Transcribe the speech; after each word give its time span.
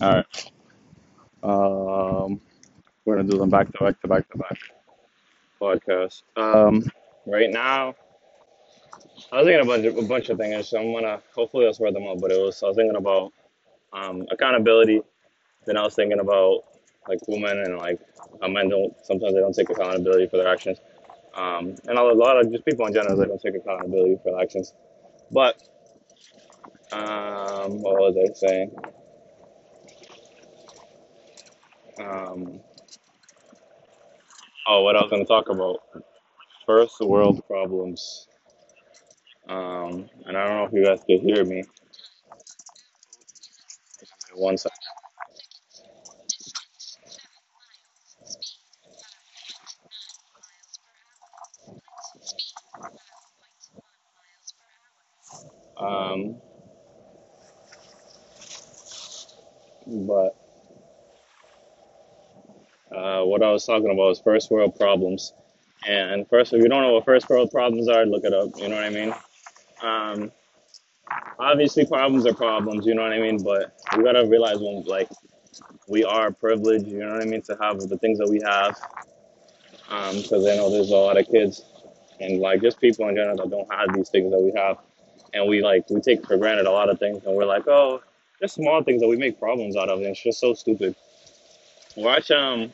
All 0.00 0.14
right. 0.14 0.52
Um, 1.42 2.40
we're 3.04 3.16
gonna 3.16 3.28
do 3.28 3.38
them 3.38 3.50
back 3.50 3.72
to 3.72 3.78
back 3.84 4.00
to 4.02 4.08
back 4.08 4.28
to 4.30 4.38
back 4.38 4.58
podcast. 5.60 6.22
Um, 6.36 6.84
right 7.26 7.50
now, 7.50 7.94
I 9.32 9.42
was 9.42 9.46
thinking 9.46 9.60
about 9.60 9.84
a 10.04 10.06
bunch 10.08 10.28
of 10.28 10.38
things, 10.38 10.68
so 10.68 10.78
I'm 10.78 10.92
gonna 10.92 11.20
hopefully 11.34 11.66
I'll 11.66 11.74
spread 11.74 11.94
them 11.94 12.04
out. 12.04 12.20
But 12.20 12.32
it 12.32 12.40
was 12.40 12.62
I 12.62 12.68
was 12.68 12.76
thinking 12.76 12.96
about 12.96 13.32
um 13.92 14.26
accountability. 14.30 15.02
Then 15.66 15.76
I 15.76 15.82
was 15.82 15.94
thinking 15.94 16.20
about 16.20 16.62
like 17.08 17.18
women 17.28 17.58
and 17.58 17.78
like 17.78 18.00
how 18.40 18.48
men 18.48 18.68
don't 18.68 18.94
sometimes 19.04 19.34
they 19.34 19.40
don't 19.40 19.54
take 19.54 19.70
accountability 19.70 20.28
for 20.28 20.36
their 20.36 20.48
actions. 20.48 20.78
Um, 21.34 21.74
and 21.86 21.98
a 21.98 22.02
lot 22.02 22.38
of 22.38 22.50
just 22.52 22.64
people 22.64 22.86
in 22.86 22.92
general 22.92 23.16
they 23.16 23.26
don't 23.26 23.40
take 23.40 23.54
accountability 23.54 24.16
for 24.22 24.32
their 24.32 24.40
actions. 24.40 24.74
But 25.30 25.62
um, 26.92 27.82
what 27.82 27.94
was 27.98 28.16
I 28.16 28.32
saying? 28.34 28.72
Um, 32.00 32.60
oh, 34.68 34.82
what 34.82 34.96
I 34.96 35.02
was 35.02 35.10
gonna 35.10 35.24
talk 35.24 35.48
about 35.48 35.80
first 36.66 37.00
world 37.00 37.42
problems. 37.46 38.28
Um, 39.48 40.08
and 40.26 40.36
I 40.36 40.46
don't 40.46 40.56
know 40.56 40.64
if 40.64 40.72
you 40.72 40.84
guys 40.84 41.02
can 41.08 41.20
hear 41.20 41.44
me. 41.44 41.64
One 44.34 44.56
second. 44.56 44.76
Um, 55.78 56.40
but 59.86 60.36
uh, 62.98 63.24
what 63.24 63.42
I 63.42 63.50
was 63.50 63.64
talking 63.64 63.90
about 63.90 64.10
is 64.10 64.20
first 64.20 64.50
world 64.50 64.76
problems. 64.76 65.32
And 65.86 66.28
first, 66.28 66.52
if 66.52 66.60
you 66.60 66.68
don't 66.68 66.82
know 66.82 66.94
what 66.94 67.04
first 67.04 67.28
world 67.30 67.50
problems 67.50 67.88
are, 67.88 68.04
look 68.04 68.24
it 68.24 68.34
up. 68.34 68.50
You 68.56 68.68
know 68.68 68.74
what 68.74 68.84
I 68.84 68.90
mean? 68.90 69.14
Um, 69.82 70.32
obviously, 71.38 71.86
problems 71.86 72.26
are 72.26 72.34
problems. 72.34 72.84
You 72.84 72.94
know 72.94 73.02
what 73.02 73.12
I 73.12 73.20
mean? 73.20 73.42
But 73.42 73.76
we 73.96 74.02
gotta 74.02 74.26
realize 74.26 74.58
when 74.58 74.82
like 74.84 75.08
we 75.86 76.04
are 76.04 76.32
privileged. 76.32 76.86
You 76.88 76.98
know 76.98 77.12
what 77.12 77.22
I 77.22 77.26
mean? 77.26 77.42
To 77.42 77.56
have 77.60 77.78
the 77.80 77.98
things 77.98 78.18
that 78.18 78.28
we 78.28 78.40
have. 78.44 78.76
Because 80.16 80.46
I 80.46 80.56
know 80.56 80.70
there's 80.70 80.90
a 80.90 80.96
lot 80.96 81.16
of 81.16 81.26
kids 81.28 81.62
and 82.20 82.40
like 82.40 82.60
just 82.60 82.80
people 82.80 83.08
in 83.08 83.16
general 83.16 83.36
that 83.36 83.50
don't 83.50 83.72
have 83.72 83.94
these 83.94 84.08
things 84.08 84.30
that 84.32 84.40
we 84.40 84.52
have, 84.56 84.78
and 85.34 85.48
we 85.48 85.62
like 85.62 85.88
we 85.90 86.00
take 86.00 86.26
for 86.26 86.36
granted 86.36 86.66
a 86.66 86.70
lot 86.70 86.88
of 86.88 86.98
things, 86.98 87.24
and 87.24 87.34
we're 87.34 87.44
like, 87.44 87.66
oh, 87.68 88.02
just 88.40 88.54
small 88.54 88.82
things 88.82 89.00
that 89.00 89.08
we 89.08 89.16
make 89.16 89.38
problems 89.38 89.76
out 89.76 89.88
of, 89.88 89.98
and 89.98 90.08
it's 90.08 90.22
just 90.22 90.40
so 90.40 90.54
stupid. 90.54 90.94
Watch 91.96 92.30
um 92.30 92.72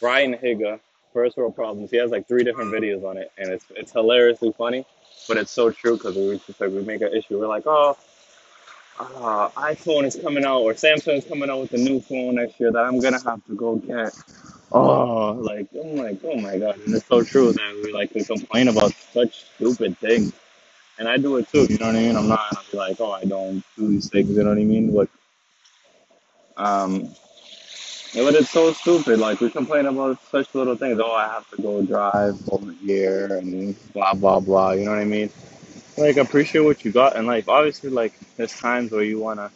Ryan 0.00 0.34
Higa, 0.34 0.80
First 1.12 1.36
World 1.36 1.54
Problems. 1.54 1.90
He 1.90 1.96
has 1.96 2.10
like 2.10 2.28
three 2.28 2.44
different 2.44 2.72
videos 2.72 3.04
on 3.08 3.16
it, 3.16 3.32
and 3.38 3.48
it's 3.48 3.64
it's 3.70 3.92
hilariously 3.92 4.52
funny, 4.56 4.84
but 5.28 5.36
it's 5.36 5.50
so 5.50 5.70
true 5.70 5.96
because 5.96 6.16
we 6.16 6.38
just 6.46 6.60
like 6.60 6.70
we 6.70 6.82
make 6.82 7.00
an 7.00 7.14
issue. 7.14 7.38
We're 7.38 7.46
like, 7.46 7.66
oh, 7.66 7.96
uh, 8.98 9.48
iPhone 9.50 10.04
is 10.04 10.16
coming 10.16 10.44
out 10.44 10.60
or 10.60 10.72
Samsung 10.72 11.18
is 11.18 11.24
coming 11.24 11.50
out 11.50 11.60
with 11.60 11.72
a 11.74 11.78
new 11.78 12.00
phone 12.00 12.36
next 12.36 12.58
year 12.60 12.72
that 12.72 12.84
I'm 12.84 13.00
gonna 13.00 13.22
have 13.22 13.44
to 13.46 13.54
go 13.54 13.76
get. 13.76 14.14
Oh, 14.72 15.32
like 15.32 15.68
I'm 15.72 15.96
like, 15.96 16.20
oh 16.24 16.36
my 16.36 16.58
god, 16.58 16.78
and 16.80 16.94
it's 16.94 17.06
so 17.06 17.22
true 17.22 17.52
that 17.52 17.80
we 17.84 17.92
like 17.92 18.14
we 18.14 18.24
complain 18.24 18.68
about 18.68 18.92
such 18.92 19.44
stupid 19.54 19.96
things, 19.98 20.32
and 20.98 21.08
I 21.08 21.16
do 21.16 21.36
it 21.36 21.48
too. 21.50 21.66
You 21.68 21.78
know 21.78 21.86
what 21.86 21.96
I 21.96 22.00
mean? 22.00 22.16
I'm 22.16 22.28
not 22.28 22.74
like, 22.74 23.00
oh, 23.00 23.12
I 23.12 23.24
don't 23.24 23.62
do 23.76 23.88
these 23.88 24.10
things. 24.10 24.30
You 24.30 24.42
know 24.42 24.50
what 24.50 24.58
I 24.58 24.64
mean? 24.64 24.94
But 24.94 25.08
um, 26.56 27.14
yeah, 28.16 28.22
but 28.24 28.34
it's 28.34 28.48
so 28.48 28.72
stupid. 28.72 29.18
Like 29.18 29.40
we 29.40 29.50
complain 29.50 29.84
about 29.84 30.18
such 30.30 30.54
little 30.54 30.74
things. 30.74 30.98
Oh, 30.98 31.12
I 31.12 31.28
have 31.28 31.48
to 31.50 31.60
go 31.60 31.82
drive 31.82 32.48
over 32.48 32.72
here 32.72 33.36
and 33.36 33.76
blah 33.92 34.14
blah 34.14 34.40
blah. 34.40 34.72
You 34.72 34.86
know 34.86 34.92
what 34.92 35.00
I 35.00 35.04
mean? 35.04 35.28
Like 35.98 36.16
appreciate 36.16 36.62
what 36.62 36.82
you 36.82 36.92
got 36.92 37.16
in 37.16 37.26
life. 37.26 37.46
Obviously, 37.46 37.90
like 37.90 38.14
there's 38.38 38.58
times 38.58 38.90
where 38.90 39.02
you 39.04 39.18
wanna 39.18 39.50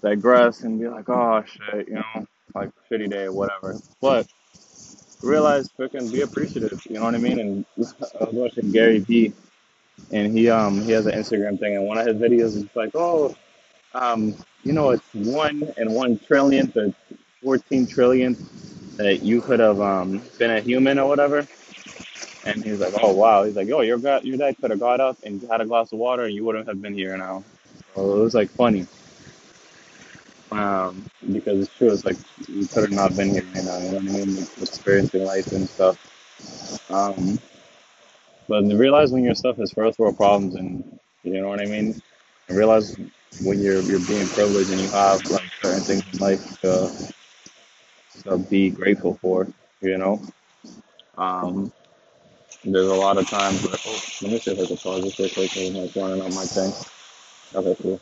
digress 0.00 0.60
and 0.60 0.78
be 0.78 0.86
like, 0.86 1.08
oh 1.08 1.42
shit, 1.42 1.88
you 1.88 1.94
know, 1.94 2.26
like 2.54 2.70
shitty 2.88 3.10
day 3.10 3.24
or 3.24 3.32
whatever. 3.32 3.76
But 4.00 4.28
realize 5.20 5.68
freaking 5.76 6.12
be 6.12 6.20
appreciative. 6.20 6.86
You 6.86 6.94
know 6.94 7.02
what 7.02 7.16
I 7.16 7.18
mean? 7.18 7.40
And 7.40 7.64
I 7.76 8.24
was 8.26 8.32
watching 8.32 8.70
Gary 8.70 9.00
Vee, 9.00 9.32
and 10.12 10.32
he 10.32 10.48
um 10.50 10.82
he 10.82 10.92
has 10.92 11.06
an 11.06 11.14
Instagram 11.14 11.58
thing, 11.58 11.74
and 11.74 11.84
one 11.84 11.98
of 11.98 12.06
his 12.06 12.16
videos 12.16 12.54
is 12.54 12.66
like, 12.76 12.92
oh, 12.94 13.34
um, 13.92 14.36
you 14.68 14.74
know, 14.74 14.90
it's 14.90 15.14
one 15.14 15.72
and 15.78 15.94
one 15.94 16.18
trillionth 16.18 16.76
or 16.76 16.94
fourteen 17.42 17.86
trillionth 17.86 18.38
that 18.98 19.22
you 19.22 19.40
could 19.40 19.60
have 19.60 19.80
um 19.80 20.22
been 20.38 20.50
a 20.50 20.60
human 20.60 20.98
or 20.98 21.08
whatever. 21.08 21.46
And 22.44 22.62
he's 22.62 22.78
like, 22.78 22.92
oh 23.02 23.14
wow. 23.14 23.44
He's 23.44 23.56
like, 23.56 23.70
oh, 23.70 23.80
your 23.80 23.98
your 24.22 24.36
dad 24.36 24.56
could 24.60 24.70
have 24.70 24.80
got 24.80 25.00
up 25.00 25.16
and 25.22 25.40
had 25.50 25.62
a 25.62 25.66
glass 25.66 25.90
of 25.92 25.98
water, 25.98 26.24
and 26.24 26.34
you 26.34 26.44
wouldn't 26.44 26.68
have 26.68 26.82
been 26.82 26.92
here 26.92 27.16
now. 27.16 27.42
So 27.94 28.18
it 28.18 28.22
was 28.22 28.34
like 28.34 28.50
funny, 28.50 28.86
um, 30.52 31.02
because 31.32 31.60
it's 31.64 31.74
true. 31.78 31.90
It's 31.90 32.04
like 32.04 32.18
you 32.46 32.66
could 32.66 32.82
have 32.82 32.92
not 32.92 33.16
been 33.16 33.30
here 33.30 33.44
right 33.54 33.64
now. 33.64 33.78
You 33.78 33.92
know 33.92 33.98
what 33.98 34.08
I 34.10 34.24
mean? 34.26 34.36
Like, 34.36 34.48
experiencing 34.60 35.24
life 35.24 35.50
and 35.52 35.66
stuff. 35.66 35.96
Um, 36.90 37.38
but 38.48 38.64
realize 38.64 39.12
when 39.12 39.24
your 39.24 39.34
stuff 39.34 39.58
is 39.60 39.72
first 39.72 39.98
world 39.98 40.18
problems, 40.18 40.56
and 40.56 41.00
you 41.24 41.40
know 41.40 41.48
what 41.48 41.60
I 41.60 41.64
mean. 41.64 42.02
And 42.48 42.58
realize 42.58 42.96
when 43.42 43.60
you're 43.62 43.82
you're 43.82 44.06
being 44.06 44.28
privileged 44.28 44.70
and 44.70 44.80
you 44.80 44.88
have 44.90 45.24
like 45.30 45.50
certain 45.62 45.82
things 45.82 46.04
in 46.12 46.20
life 46.20 46.60
to, 46.62 47.12
to 48.24 48.38
be 48.38 48.70
grateful 48.70 49.18
for. 49.22 49.48
You 49.82 49.98
know. 49.98 50.22
Um, 51.18 51.72
there's 52.64 52.88
a 52.88 52.94
lot 52.94 53.18
of 53.18 53.28
times 53.28 53.62
where, 53.64 53.76
oh, 53.86 54.00
let 54.22 54.32
me 54.32 54.38
see 54.40 54.52
if 54.52 54.60
I 54.60 54.66
can 54.66 54.76
pause 54.78 55.02
this 55.04 55.18
real 55.18 55.30
quick. 55.30 55.56
I'm 55.56 55.74
like 55.74 55.96
running 55.96 56.22
on 56.22 56.34
my 56.34 56.44
thing. 56.44 56.72
Okay, 57.54 57.76
cool. 57.82 58.00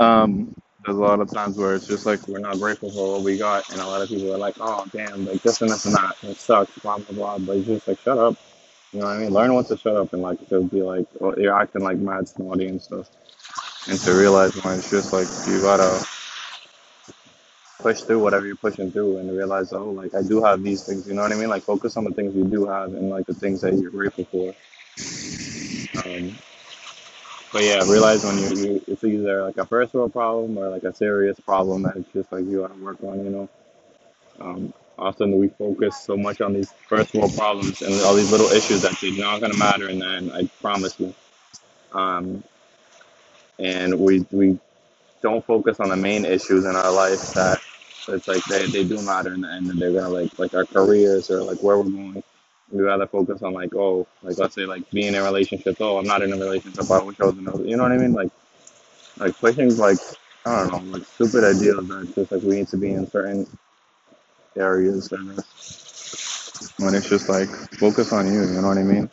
Um, 0.00 0.54
there's 0.84 0.98
a 0.98 1.00
lot 1.00 1.20
of 1.20 1.32
times 1.32 1.56
where 1.58 1.74
it's 1.74 1.86
just 1.88 2.06
like 2.06 2.26
we're 2.28 2.38
not 2.40 2.58
grateful 2.58 2.90
for 2.90 3.12
what 3.14 3.22
we 3.22 3.38
got, 3.38 3.68
and 3.70 3.80
a 3.80 3.86
lot 3.86 4.02
of 4.02 4.08
people 4.08 4.34
are 4.34 4.38
like, 4.38 4.56
"Oh, 4.60 4.86
damn, 4.92 5.26
like 5.26 5.42
this 5.42 5.60
and 5.62 5.70
this 5.70 5.86
and 5.86 5.94
that, 5.94 6.16
it 6.22 6.36
sucks, 6.38 6.72
blah 6.80 6.98
blah 6.98 7.14
blah." 7.14 7.38
But 7.38 7.58
it's 7.58 7.66
just 7.68 7.88
like, 7.88 8.00
shut 8.00 8.18
up. 8.18 8.36
You 8.92 9.00
know 9.00 9.06
what 9.06 9.16
I 9.16 9.18
mean? 9.20 9.30
Learn 9.30 9.54
when 9.54 9.64
to 9.64 9.76
shut 9.76 9.96
up 9.96 10.12
and 10.12 10.20
like 10.20 10.46
to 10.48 10.62
be 10.64 10.82
like, 10.82 11.06
oh, 11.20 11.34
you're 11.36 11.56
acting 11.58 11.82
like 11.82 11.96
mad 11.96 12.28
snotty 12.28 12.66
and 12.66 12.80
stuff, 12.80 13.08
and 13.88 13.98
to 14.00 14.12
realize 14.12 14.54
when 14.62 14.78
it's 14.78 14.90
just 14.90 15.12
like 15.14 15.28
you 15.46 15.62
gotta 15.62 16.06
push 17.78 18.02
through 18.02 18.18
whatever 18.20 18.46
you're 18.46 18.56
pushing 18.56 18.92
through, 18.92 19.16
and 19.16 19.34
realize, 19.34 19.72
oh, 19.72 19.90
like 19.90 20.14
I 20.14 20.22
do 20.22 20.42
have 20.44 20.62
these 20.62 20.84
things. 20.84 21.08
You 21.08 21.14
know 21.14 21.22
what 21.22 21.32
I 21.32 21.36
mean? 21.36 21.48
Like 21.48 21.62
focus 21.62 21.96
on 21.96 22.04
the 22.04 22.12
things 22.12 22.36
you 22.36 22.44
do 22.44 22.66
have 22.66 22.92
and 22.92 23.08
like 23.08 23.26
the 23.26 23.34
things 23.34 23.62
that 23.62 23.74
you're 23.74 23.90
grateful 23.90 24.26
for. 24.26 24.54
Um, 26.04 26.36
but 27.52 27.62
yeah, 27.64 27.82
realize 27.90 28.24
when 28.24 28.38
you, 28.38 28.48
you 28.48 28.84
it's 28.88 29.04
either 29.04 29.42
like 29.42 29.56
a 29.56 29.64
first 29.64 29.94
world 29.94 30.12
problem 30.12 30.58
or 30.58 30.68
like 30.68 30.84
a 30.84 30.92
serious 30.92 31.40
problem 31.40 31.82
that 31.84 31.96
it's 31.96 32.12
just 32.12 32.30
like 32.30 32.44
you 32.44 32.60
gotta 32.60 32.74
work 32.82 33.02
on, 33.02 33.24
you 33.24 33.30
know. 33.30 33.48
Um, 34.40 34.74
often 34.98 35.38
we 35.38 35.48
focus 35.48 35.96
so 35.96 36.16
much 36.16 36.40
on 36.40 36.52
these 36.52 36.72
first 36.88 37.14
world 37.14 37.34
problems 37.36 37.82
and 37.82 37.94
all 38.02 38.14
these 38.14 38.30
little 38.30 38.48
issues 38.48 38.82
that 38.82 38.96
they're 39.00 39.18
not 39.18 39.40
gonna 39.40 39.56
matter 39.56 39.88
in 39.88 39.98
the 39.98 40.06
end, 40.06 40.32
I 40.32 40.48
promise 40.60 40.98
you. 40.98 41.14
Um, 41.92 42.42
and 43.58 43.98
we 43.98 44.26
we 44.30 44.58
don't 45.22 45.44
focus 45.44 45.80
on 45.80 45.88
the 45.88 45.96
main 45.96 46.24
issues 46.24 46.64
in 46.64 46.74
our 46.74 46.92
life 46.92 47.32
that 47.34 47.60
it's 48.08 48.26
like 48.26 48.44
they, 48.44 48.66
they 48.66 48.84
do 48.84 49.00
matter 49.02 49.32
in 49.32 49.42
the 49.42 49.50
end 49.50 49.70
and 49.70 49.80
they're 49.80 49.92
gonna 49.92 50.08
like 50.08 50.38
like 50.38 50.54
our 50.54 50.64
careers 50.64 51.30
or 51.30 51.42
like 51.42 51.62
where 51.62 51.78
we're 51.78 51.84
going. 51.84 52.22
We 52.70 52.82
rather 52.82 53.06
focus 53.06 53.42
on 53.42 53.52
like 53.52 53.74
oh 53.74 54.06
like 54.22 54.38
let's 54.38 54.54
say 54.54 54.64
like 54.64 54.90
being 54.90 55.08
in 55.08 55.14
a 55.14 55.22
relationship. 55.22 55.76
Oh, 55.80 55.98
I'm 55.98 56.06
not 56.06 56.22
in 56.22 56.32
a 56.32 56.36
relationship. 56.36 56.90
I 56.90 57.02
wish 57.02 57.20
I 57.20 57.26
was 57.26 57.38
in 57.38 57.46
a 57.46 57.62
you 57.62 57.76
know 57.76 57.84
what 57.84 57.92
I 57.92 57.98
mean? 57.98 58.12
Like 58.12 58.30
like 59.18 59.38
pushing 59.38 59.76
like 59.76 59.98
I 60.44 60.68
don't 60.68 60.72
know 60.72 60.98
like 60.98 61.06
stupid 61.06 61.44
ideas 61.44 61.86
that 61.86 62.12
just 62.14 62.32
like 62.32 62.42
we 62.42 62.56
need 62.56 62.68
to 62.68 62.76
be 62.76 62.92
in 62.92 63.06
certain 63.08 63.46
areas 64.56 65.12
and 65.12 65.38
when 66.78 66.94
it's 66.94 67.08
just 67.08 67.28
like 67.28 67.48
focus 67.78 68.12
on 68.12 68.26
you. 68.32 68.42
You 68.42 68.60
know 68.60 68.68
what 68.68 68.78
I 68.78 68.82
mean? 68.82 69.10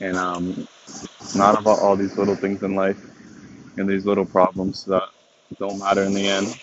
And 0.00 0.16
um, 0.16 0.68
not 1.34 1.58
about 1.58 1.78
all 1.80 1.96
these 1.96 2.16
little 2.16 2.36
things 2.36 2.62
in 2.62 2.74
life 2.74 3.00
and 3.76 3.88
these 3.88 4.06
little 4.06 4.26
problems 4.26 4.84
that 4.86 5.04
don't 5.58 5.78
matter 5.78 6.04
in 6.04 6.14
the 6.14 6.26
end. 6.26 6.60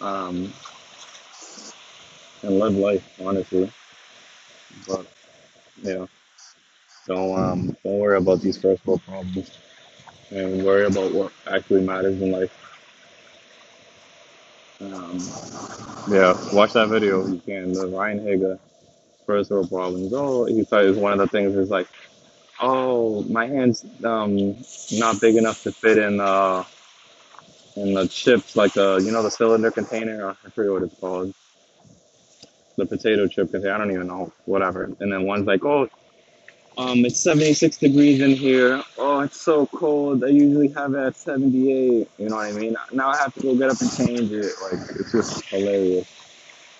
Um, 0.00 0.52
and 2.42 2.58
live 2.58 2.74
life 2.76 3.20
honestly. 3.24 3.70
But 4.86 5.06
yeah, 5.82 6.06
don't 7.06 7.38
um 7.38 7.76
don't 7.84 7.98
worry 7.98 8.18
about 8.18 8.40
these 8.40 8.60
first 8.60 8.84
world 8.86 9.02
problems 9.06 9.50
and 10.30 10.64
worry 10.64 10.86
about 10.86 11.12
what 11.12 11.32
actually 11.46 11.82
matters 11.82 12.20
in 12.20 12.32
life. 12.32 12.52
Um, 14.80 15.18
yeah, 16.10 16.38
watch 16.52 16.74
that 16.74 16.88
video 16.88 17.22
if 17.24 17.30
you 17.30 17.40
can. 17.44 17.72
The 17.72 17.88
Ryan 17.88 18.20
Higa 18.20 18.58
first 19.26 19.50
world 19.50 19.70
problems. 19.70 20.12
Oh, 20.14 20.44
he 20.44 20.64
said 20.64 20.96
one 20.96 21.12
of 21.12 21.18
the 21.18 21.28
things 21.28 21.54
is 21.56 21.70
like, 21.70 21.88
oh, 22.60 23.22
my 23.24 23.46
hands 23.46 23.84
um 24.04 24.56
not 24.92 25.20
big 25.20 25.36
enough 25.36 25.62
to 25.64 25.72
fit 25.72 25.98
in 25.98 26.20
uh 26.20 26.64
in 27.76 27.94
the 27.94 28.08
chips 28.08 28.56
like 28.56 28.72
the 28.74 28.98
you 29.04 29.12
know 29.12 29.22
the 29.22 29.30
cylinder 29.30 29.70
container. 29.70 30.30
I 30.30 30.50
forget 30.50 30.72
what 30.72 30.82
it's 30.82 31.00
called. 31.00 31.34
The 32.76 32.86
potato 32.86 33.26
chip 33.26 33.50
container. 33.50 33.74
I 33.74 33.78
don't 33.78 33.92
even 33.92 34.06
know. 34.06 34.32
Whatever. 34.44 34.84
And 35.00 35.12
then 35.12 35.24
one's 35.24 35.46
like, 35.46 35.64
oh, 35.64 35.88
um, 36.78 37.04
it's 37.04 37.20
76 37.20 37.78
degrees 37.78 38.20
in 38.20 38.32
here. 38.32 38.82
Oh, 38.98 39.20
it's 39.20 39.40
so 39.40 39.66
cold. 39.66 40.24
I 40.24 40.28
usually 40.28 40.68
have 40.68 40.94
it 40.94 40.98
at 40.98 41.16
78. 41.16 42.08
You 42.18 42.28
know 42.28 42.36
what 42.36 42.46
I 42.46 42.52
mean? 42.52 42.76
Now 42.92 43.10
I 43.10 43.16
have 43.16 43.32
to 43.34 43.40
go 43.40 43.54
get 43.54 43.70
up 43.70 43.80
and 43.80 43.90
change 43.96 44.30
it. 44.30 44.52
Like 44.62 44.80
it's 44.90 45.12
just 45.12 45.44
hilarious. 45.46 46.06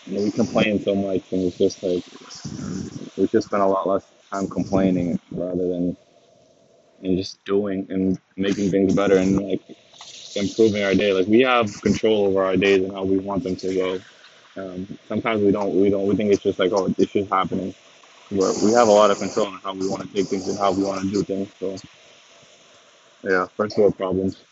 You 0.06 0.18
know, 0.18 0.24
we 0.24 0.30
complain 0.30 0.80
so 0.80 0.94
much, 0.94 1.32
and 1.32 1.42
it's 1.42 1.58
just 1.58 1.82
like 1.82 2.04
we 3.16 3.26
just 3.28 3.48
spend 3.48 3.62
a 3.62 3.66
lot 3.66 3.88
less 3.88 4.06
time 4.30 4.48
complaining 4.48 5.18
rather 5.32 5.66
than 5.66 5.96
and 7.02 7.16
just 7.16 7.42
doing 7.44 7.86
and 7.90 8.18
making 8.36 8.70
things 8.70 8.94
better 8.94 9.16
and 9.16 9.36
like 9.40 9.60
improving 10.36 10.82
our 10.84 10.94
day. 10.94 11.12
Like 11.12 11.26
we 11.26 11.40
have 11.40 11.72
control 11.82 12.26
over 12.26 12.44
our 12.44 12.56
days 12.56 12.84
and 12.84 12.92
how 12.92 13.04
we 13.04 13.18
want 13.18 13.44
them 13.44 13.56
to 13.56 13.74
go. 13.74 14.00
Um, 14.60 14.98
sometimes 15.08 15.42
we 15.42 15.52
don't. 15.52 15.74
We 15.74 15.88
don't. 15.90 16.06
We 16.06 16.16
think 16.16 16.32
it's 16.32 16.42
just 16.42 16.58
like, 16.58 16.72
oh, 16.72 16.92
it's 16.98 17.12
just 17.12 17.30
happening. 17.30 17.74
But 18.30 18.56
we 18.62 18.72
have 18.72 18.88
a 18.88 18.92
lot 18.92 19.10
of 19.10 19.18
control 19.18 19.48
on 19.48 19.60
how 19.64 19.74
we 19.74 19.88
want 19.88 20.02
to 20.02 20.08
take 20.14 20.28
things 20.28 20.48
and 20.48 20.58
how 20.58 20.72
we 20.72 20.84
want 20.84 21.02
to 21.02 21.10
do 21.12 21.24
things. 21.24 21.50
So 21.60 21.76
yeah, 23.24 23.46
first 23.56 23.78
world 23.78 23.96
problems. 23.96 24.44